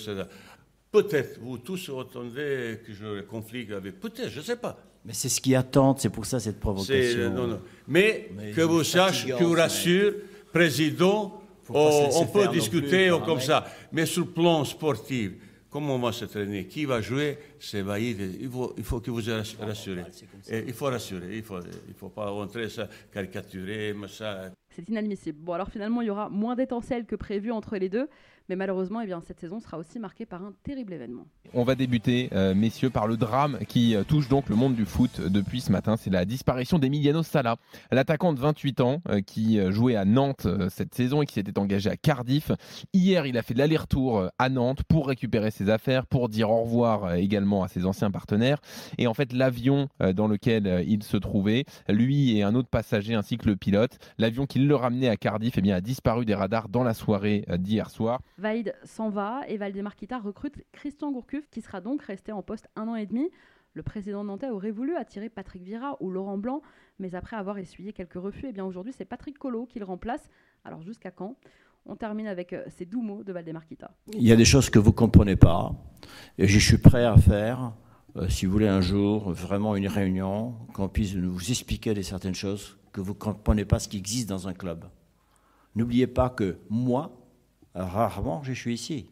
Peut-être, 0.92 1.40
vous 1.40 1.60
tous 1.60 1.90
entendez 1.90 2.80
que 2.86 2.94
je 2.94 3.22
conflit 3.22 3.72
avec. 3.74 4.00
Peut-être, 4.00 4.30
je 4.30 4.40
ne 4.40 4.44
sais 4.44 4.56
pas. 4.56 4.78
Mais 5.06 5.14
c'est 5.14 5.30
ce 5.30 5.40
qui 5.40 5.56
attend, 5.56 5.96
c'est 5.98 6.10
pour 6.10 6.26
ça 6.26 6.40
cette 6.40 6.60
provocation. 6.60 7.30
Non, 7.32 7.48
non. 7.48 7.62
Mais, 7.88 8.30
que 8.56 8.62
vous 8.62 8.84
sachiez, 8.84 9.34
que 9.34 9.44
vous 9.44 9.54
rassure, 9.54 10.14
président, 10.52 11.42
on, 11.70 12.26
peut 12.28 12.48
discuter 12.50 13.12
comme 13.26 13.40
ça. 13.40 13.66
Mais 13.92 14.06
sur 14.06 14.26
le 14.26 14.32
plan 14.32 14.64
sportif, 14.66 15.32
comment 15.70 15.96
on 15.96 16.00
va 16.00 16.12
se 16.12 16.26
traîner? 16.26 16.66
Qui 16.66 16.86
va 16.86 17.02
jouer? 17.02 17.38
C'est 17.60 17.82
Vaïd. 17.82 18.20
Il 18.42 18.50
faut, 18.50 18.74
il 18.78 18.84
faut 18.84 19.00
que 19.00 19.12
vous 19.12 19.22
rassurez. 19.60 20.04
il 20.52 20.74
faut 20.74 20.86
rassurer. 20.86 21.28
Il 21.32 21.38
ne 21.38 21.44
faut, 21.44 21.60
il 21.88 21.94
faut 21.94 22.10
pas 22.10 22.30
rentrer 22.30 22.70
ça, 22.70 22.88
caricaturer, 23.12 23.96
ça. 24.08 24.52
C'est 24.70 24.88
inadmissible. 24.90 25.40
Bon, 25.40 25.54
alors 25.54 25.70
finalement, 25.70 26.02
il 26.02 26.08
y 26.08 26.12
aura 26.12 26.30
moins 26.30 26.56
d'étincelles 26.56 27.06
que 27.06 27.16
prévu 27.16 27.52
entre 27.52 27.78
les 27.78 27.90
deux. 27.90 28.08
Mais 28.50 28.56
malheureusement, 28.56 29.02
eh 29.02 29.06
bien, 29.06 29.22
cette 29.22 29.40
saison 29.40 29.60
sera 29.60 29.78
aussi 29.78 30.00
marquée 30.00 30.26
par 30.26 30.44
un 30.44 30.54
terrible 30.64 30.92
événement. 30.94 31.28
On 31.54 31.64
va 31.64 31.76
débuter, 31.76 32.30
euh, 32.34 32.56
messieurs, 32.56 32.90
par 32.90 33.06
le 33.06 33.16
drame 33.16 33.60
qui 33.68 33.96
euh, 33.96 34.04
touche 34.04 34.28
donc 34.28 34.50
le 34.50 34.56
monde 34.56 34.74
du 34.74 34.86
foot 34.86 35.22
depuis 35.22 35.62
ce 35.62 35.72
matin. 35.72 35.98
C'est 35.98 36.10
la 36.10 36.26
disparition 36.26 36.80
d'Emiliano 36.80 37.22
Sala, 37.22 37.58
l'attaquant 37.92 38.34
de 38.34 38.40
28 38.40 38.82
ans 38.82 39.02
euh, 39.10 39.22
qui 39.22 39.60
jouait 39.72 39.96
à 39.96 40.04
Nantes 40.04 40.48
cette 40.70 40.96
saison 40.96 41.22
et 41.22 41.28
qui 41.28 41.36
s'était 41.36 41.60
engagé 41.60 41.92
à 41.92 41.96
Cardiff. 41.96 42.52
Hier, 42.92 43.28
il 43.28 43.38
a 43.38 43.44
fait 43.44 43.54
l'aller-retour 43.54 44.30
à 44.40 44.50
Nantes 44.50 44.82
pour 44.88 45.08
récupérer 45.08 45.52
ses 45.52 45.70
affaires, 45.70 46.08
pour 46.08 46.28
dire 46.28 46.50
au 46.50 46.64
revoir 46.64 47.14
également 47.14 47.62
à 47.62 47.68
ses 47.68 47.86
anciens 47.86 48.10
partenaires. 48.10 48.62
Et 48.98 49.06
en 49.06 49.14
fait, 49.14 49.32
l'avion 49.32 49.90
dans 50.16 50.28
lequel 50.28 50.84
il 50.88 51.04
se 51.04 51.18
trouvait, 51.18 51.66
lui 51.88 52.38
et 52.38 52.44
un 52.44 52.56
autre 52.56 52.70
passager 52.70 53.14
ainsi 53.14 53.38
que 53.38 53.48
le 53.48 53.56
pilote, 53.56 54.00
l'avion 54.18 54.48
qui 54.48 54.58
le 54.58 54.76
ramenait 54.76 55.10
à 55.10 55.18
Cardiff, 55.18 55.56
eh 55.58 55.62
bien, 55.62 55.76
a 55.76 55.82
disparu 55.82 56.26
des 56.26 56.36
radars 56.36 56.70
dans 56.70 56.84
la 56.84 56.96
soirée 56.96 57.46
d'hier 57.58 57.92
soir. 57.92 58.22
Vaïd 58.40 58.74
s'en 58.84 59.10
va 59.10 59.42
et 59.48 59.58
Valdemar 59.58 59.96
Kita 59.96 60.18
recrute 60.18 60.64
Christian 60.72 61.12
Gourcuff 61.12 61.50
qui 61.50 61.62
sera 61.62 61.82
donc 61.82 62.02
resté 62.02 62.32
en 62.32 62.42
poste 62.42 62.68
un 62.76 62.88
an 62.88 62.96
et 62.96 63.06
demi. 63.06 63.30
Le 63.74 63.84
président 63.84 64.24
nantais 64.24 64.50
aurait 64.50 64.72
voulu 64.72 64.96
attirer 64.96 65.30
Patrick 65.30 65.62
Vira 65.62 65.98
ou 66.00 66.10
Laurent 66.10 66.38
Blanc, 66.38 66.62
mais 66.98 67.16
après 67.16 67.36
avoir 67.36 67.58
essuyé 67.58 67.94
quelques 67.94 68.16
refus, 68.16 68.48
eh 68.50 68.54
bien 68.54 68.66
aujourd'hui 68.66 68.94
c'est 68.94 69.06
Patrick 69.06 69.38
Collot 69.38 69.66
qui 69.66 69.80
le 69.80 69.86
remplace. 69.86 70.30
Alors 70.64 70.82
jusqu'à 70.82 71.12
quand? 71.12 71.36
On 71.86 71.96
termine 71.96 72.28
avec 72.28 72.54
euh, 72.54 72.64
ces 72.68 72.86
doux 72.86 73.02
mots 73.02 73.24
de 73.24 73.32
Valdemar 73.32 73.66
Kita. 73.66 73.92
Il 74.14 74.24
y 74.24 74.32
a 74.32 74.36
des 74.36 74.46
choses 74.46 74.70
que 74.70 74.80
vous 74.80 74.92
ne 74.92 74.96
comprenez 74.96 75.36
pas 75.36 75.74
et 76.38 76.48
je 76.48 76.60
suis 76.60 76.78
prêt 76.78 77.06
à 77.06 77.18
faire. 77.18 77.74
Euh, 78.16 78.28
si 78.30 78.46
vous 78.46 78.52
voulez 78.52 78.68
un 78.68 78.82
jour 78.82 79.32
vraiment 79.32 79.76
une 79.76 79.88
réunion, 79.88 80.56
qu'on 80.74 80.88
puisse 80.88 81.14
vous 81.16 81.52
expliquer 81.52 81.94
des 81.94 82.04
certaines 82.04 82.36
choses 82.36 82.78
que 82.92 83.02
vous 83.02 83.14
ne 83.14 83.20
comprenez 83.20 83.66
pas 83.66 83.80
ce 83.80 83.88
qui 83.88 83.98
existe 83.98 84.30
dans 84.30 84.48
un 84.48 84.54
club. 84.54 84.86
N'oubliez 85.76 86.08
pas 86.08 86.30
que 86.30 86.58
moi, 86.70 87.19
rarement 87.76 88.42
je 88.44 88.54
suis 88.54 88.74
ici. 88.74 89.06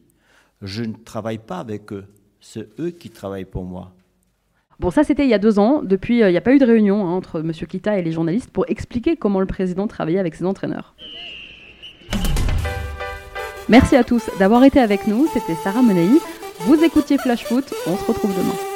Je 0.61 0.83
ne 0.83 0.93
travaille 0.93 1.37
pas 1.37 1.59
avec 1.59 1.91
eux. 1.93 2.05
C'est 2.39 2.67
eux 2.79 2.91
qui 2.91 3.09
travaillent 3.09 3.45
pour 3.45 3.63
moi. 3.63 3.93
Bon, 4.79 4.91
ça 4.91 5.03
c'était 5.03 5.23
il 5.23 5.29
y 5.29 5.33
a 5.33 5.39
deux 5.39 5.57
ans. 5.57 5.81
Depuis, 5.83 6.21
euh, 6.21 6.29
il 6.29 6.33
n'y 6.33 6.37
a 6.37 6.41
pas 6.41 6.53
eu 6.53 6.59
de 6.59 6.65
réunion 6.65 7.07
hein, 7.07 7.11
entre 7.11 7.39
M. 7.39 7.51
Kita 7.51 7.97
et 7.97 8.03
les 8.03 8.11
journalistes 8.11 8.51
pour 8.51 8.65
expliquer 8.67 9.17
comment 9.17 9.39
le 9.39 9.47
président 9.47 9.87
travaillait 9.87 10.19
avec 10.19 10.35
ses 10.35 10.45
entraîneurs. 10.45 10.95
Merci 13.69 13.95
à 13.95 14.03
tous 14.03 14.29
d'avoir 14.39 14.63
été 14.63 14.79
avec 14.79 15.07
nous. 15.07 15.27
C'était 15.33 15.55
Sarah 15.55 15.81
Menei. 15.81 16.19
Vous 16.61 16.83
écoutiez 16.83 17.17
Flash 17.17 17.43
Foot. 17.43 17.73
On 17.87 17.97
se 17.97 18.05
retrouve 18.05 18.35
demain. 18.37 18.66